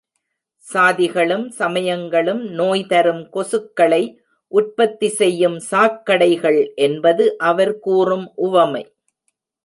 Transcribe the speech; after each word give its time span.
சாதிகளும் 0.65 1.43
சமயங்களும் 1.49 2.41
நோய் 2.51 2.85
தரும் 2.85 3.21
கொசுக்களை 3.33 4.01
உற்பத்தி 4.51 5.09
செய்யும் 5.09 5.57
சாக்கடைகள் 5.71 6.59
என்பது 6.77 7.37
அவர் 7.41 7.73
கூறும் 7.79 8.25
உவமை. 8.47 8.83